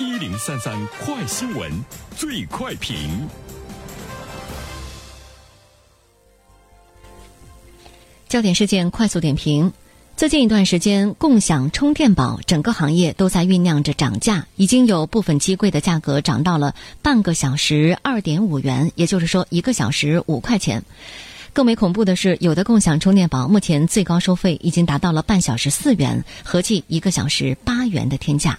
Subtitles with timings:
[0.00, 0.72] 一零三三
[1.04, 1.68] 快新闻，
[2.16, 3.28] 最快评。
[8.28, 9.72] 焦点事件快速点评：
[10.16, 20.84] 最近一段时间，共享充电宝整个行业都在酝酿着涨价，已经有部分机柜的价格涨到了半个小时二点五元，也就是说一个小时五块钱。
[21.52, 28.56] 更为恐怖的是，有的共享充电宝目前最高收费已经达到了半小时四元，合计一个小时八元的天价。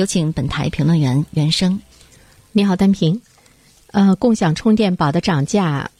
[0.00, 1.78] 有请本台评论员袁生。
[2.52, 3.20] 你好，丹平。
[3.88, 5.90] 呃，共享充电宝的涨价，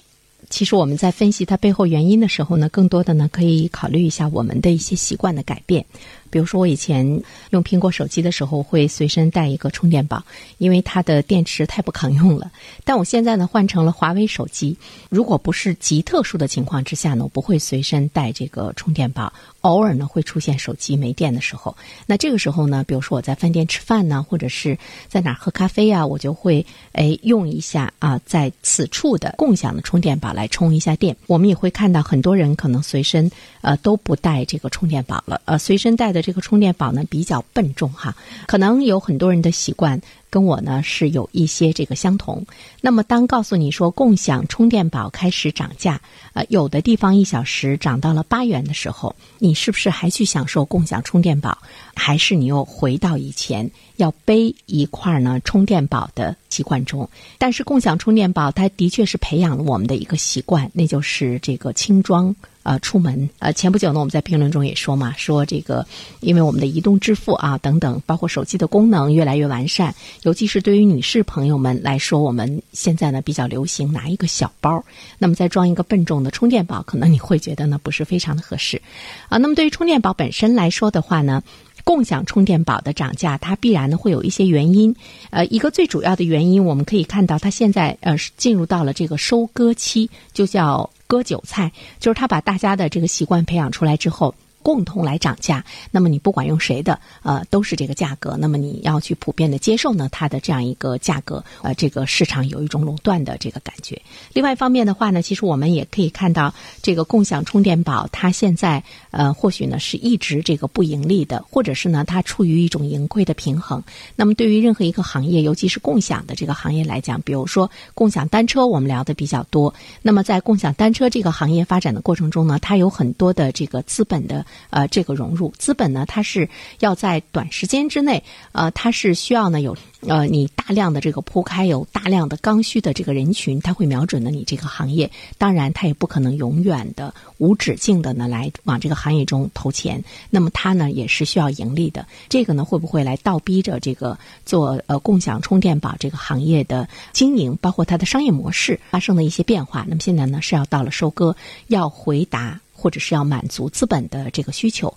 [0.49, 5.85] 其实我们在分析它背后原因的时候呢，更多的呢可以考虑一下我们的一些习惯的改变。
[6.31, 10.23] 比如说，我以前用苹果手机的时候会随身带一个充电宝，
[10.59, 12.51] 因为它的电池太不抗用了。
[12.85, 14.77] 但我现在呢换成了华为手机，
[15.09, 19.33] 如果不是极特殊的情况之下呢，我不会随身带这个充电宝。
[19.63, 21.77] 偶尔呢会出现手机没电的时候，
[22.07, 31.15] 那这个时候呢，比如说我在饭店吃饭呢，或者是在哪儿喝咖啡呀，我就会哎用一下啊，在此处的共享的充电宝来充一下电。
[31.27, 38.15] 我们也会看到很多人可能随身呃都不带这个充电宝了，呃随身带的这个充电宝呢比较笨重哈，
[38.47, 40.01] 可能有很多人的习惯。
[40.31, 42.47] 跟我呢是有一些这个相同。
[42.81, 46.01] 那么，当告诉你说共享充电宝开始涨价，
[46.33, 51.59] 呃，有的地方一小时涨到了八元的时候，你是不是还去享受共享充电宝，
[51.95, 57.09] 还是你又回到以前要背一块儿呢充电宝的习惯中？
[57.37, 62.35] 但是，共享充电宝它的确是培养了我们的一个习惯，那就是这个轻装。
[62.63, 65.85] 呃，出门呃，前不久呢，我们在评论中也说嘛，说这个，
[66.21, 74.85] 因为我们的移动支付啊等等，包括手机的功能越来越完善，尤其是对于女士朋友们来说，我们现在呢比较流行拿一个小包，
[75.19, 78.81] 那么再装一个笨重的充电宝，可能你会觉得呢不是非常的合适
[79.29, 79.39] 啊。
[79.39, 81.43] 那么对于充电宝本身来说的话呢，
[81.85, 84.95] 共享充电宝的涨价，它必然呢会有一些原因，
[85.31, 90.89] 呃，一个最主要的原因，我们可以看到它现在呃进入到了这个收割期，就叫。
[91.11, 94.33] 割韭菜，就是他把大家的这个习惯培养出来之后。
[94.63, 98.37] 共同来涨价，那么你不管用谁的，呃，都是这个价格。
[98.37, 104.01] 那么你要去普遍的接受呢，它的这样一个价格，呃，这个市场有一种垄断的这个感觉。
[104.33, 113.83] 另外一方面的话呢，其实我们也可以看到，这个共享充电宝它现在呃，或许呢是一直这个不盈利的，或者是呢它处于一种盈亏的平衡。
[114.17, 119.73] 那么对于任何一个行业，尤其是共享的这个行业来讲，比如说共享单车，我们聊的比较多。
[120.03, 124.45] 那么在共享单车这个行业发展的过程中呢，它有很多的这个资本的。
[124.71, 128.23] 呃，这个融入资本呢，它是要在短时间之内，
[128.53, 135.11] 呃，它是需要呢有呃你大量的这个铺开，有大量的刚需的这个人群，它会瞄准的你这个行业。
[135.39, 140.03] 当然，它也不可能永远的无止境的呢来往这个行业中投钱。
[140.31, 142.07] 那么它呢也是需要盈利的。
[142.29, 149.85] 这个呢会不会来倒逼着这个做呃共享充电宝这个行业的经营，包括它的商业模式发生的一些变化？
[149.89, 152.61] 那么现在呢是要到了收割，要回答。
[152.81, 154.93] 或者是要满足资本的这个需求，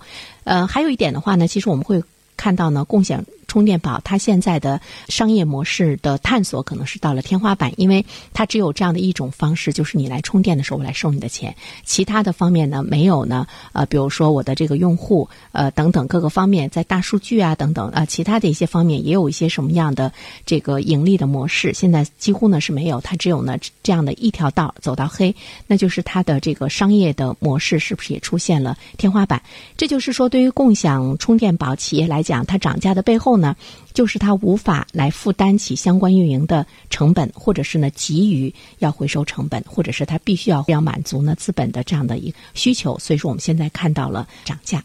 [0.45, 2.01] 呃，还有一点的话呢，其实我们会
[2.37, 3.21] 看到呢，共享。
[3.53, 8.03] 充电宝它现在的商业模式的探索可能是到了天花板，因为
[8.33, 13.45] 它只有这样的一种方式，就是你来充电的时候我来收你的钱，其他的方面呢没有呢。
[13.73, 20.11] 呃，比如说我的这个用户呃等等各个方面，在大数据啊等等啊其他的一些方面也有一些什么样的
[20.47, 25.35] 这个盈利的模式，现在几乎呢是没有，它只有呢这样的一条道走到黑，
[25.67, 29.39] 那就是它的这个商业的模式是不是也出现了天花板？
[29.77, 33.42] 这就是说，对于共享充电宝企业来讲，它涨价的背后呢。
[33.43, 33.55] 那，
[33.93, 44.81] 就是他无法来负担起相关运营的成本，或者是呢急于要回收成本，或者是他必须要要满足呢资本的这样的一个需求，所以说我们现在看到了涨价。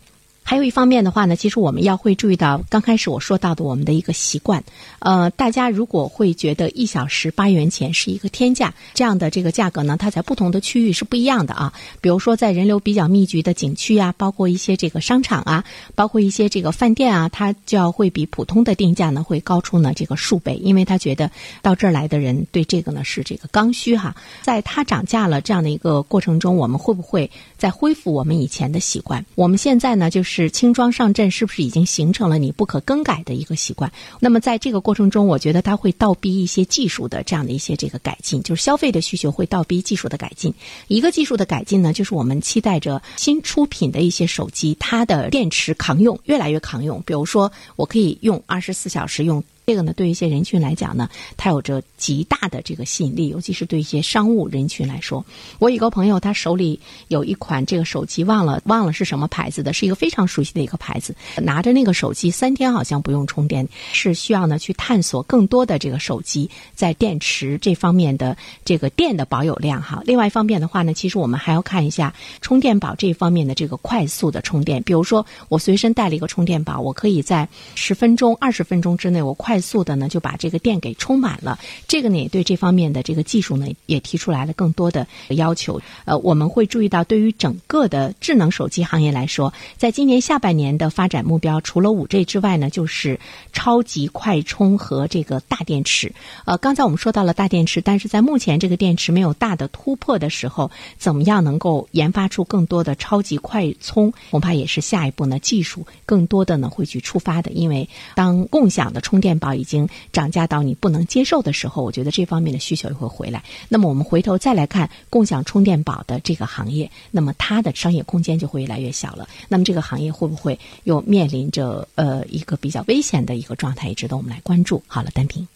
[0.49, 4.65] 还有一方面的话呢，其实我们要会注意到，刚开始我说到的我们的一个习惯，
[5.01, 11.75] 呃，大家如果会觉得一小时八元钱是一个天价，这样的这个价格呢，它在不同的区域是不一样的啊。
[12.01, 15.63] 比如说在人流比较密集的景区啊，包括一些这个商场啊，
[15.95, 21.31] 包括一些这个饭店啊，它就要会比普通的定价呢会高出呢这个数倍，因为他觉得
[21.61, 24.17] 到这儿来的人对这个呢是这个刚需哈。
[24.41, 29.23] 在它涨价了这样的一个过程中，我们会不会再恢复我们以前的习惯？
[29.35, 30.38] 我们现在呢就是。
[30.43, 33.91] 是轻装上阵，是不是已经形成了你不可更改的一个习惯？
[34.21, 40.55] 那么在这个过程中，我觉得它会倒逼一些技术的这样的一些这个改进，就是消费的需求会倒逼技术的改进。
[40.87, 47.03] 一个技术的改进呢，就是我们期待着新出品的一些手机，它的电池抗用越来越抗用。
[47.05, 49.43] 比如说，我可以用二十四小时用。
[49.69, 55.23] 这个呢，对于一些人群来讲呢，它有着极大的这个吸引力，尤其是对一些商务人群来说。
[55.59, 61.15] 我有个朋友，他手里有一款这个手机，忘了忘了是什么牌子的，是一个非常熟悉的一个牌子。
[61.37, 68.35] 拿着那个手机三天好像不用充电，是需要呢去探索更多的这个手机在电池这方面的
[68.65, 70.03] 这个电的保有量哈。
[70.07, 74.83] 另外一方面的话呢，其实我们还要看一下充电宝这方面的这个快速的充电。
[74.83, 81.59] 比如说，我随身带了一个充电宝，我可以在十分钟、二十分钟之内，我快速的呢就把这个电给充满了。
[81.87, 85.81] 这个呢也对这方面的这个技术呢也提出来了更多的要求。
[86.05, 93.19] 呃，我们会注意到，对于整个的智能手机行业来说，在今年下半年的发展目标，除了五 G 之外呢，就是
[93.53, 96.13] 超级快充和这个大电池。
[96.45, 107.51] 呃，刚才我们说到了大电池，但是在目前这个电池没有大的突破的时候，怎么样能够研发出更多的超级快充，恐怕也是下一步呢技术更多的呢会去触发的。
[107.51, 113.43] 因为当共享的充电宝已经涨价到你不能接受的时候，我觉得这方面的需求也会回来。
[113.69, 119.29] 那么我们回头再来看共享充电宝的这个行业，那么它的商业空间就会越来越小了。
[119.49, 124.83] 那么这个行业会不会又面临着呃一个比较危险的一个状态，也值得我们来关注。
[124.87, 125.47] 好了，单平，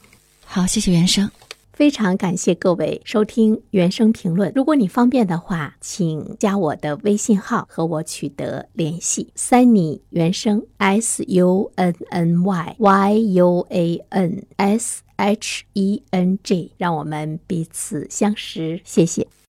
[0.45, 1.31] 好，谢谢袁生。
[1.73, 4.53] 非常感谢各位收听原声评论。
[4.55, 9.33] 如果你方便的话，请加我的微信号和我取得联系。
[9.35, 18.81] Sunny 原声 S U N N Y Y U A N S H E N G，让我们彼此相识。
[18.85, 19.27] 谢谢。